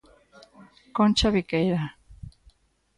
[0.97, 1.83] Concha Viqueira.